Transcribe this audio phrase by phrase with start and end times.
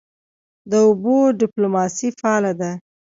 [0.69, 2.71] د اوبو ډیپلوماسي فعاله ده؟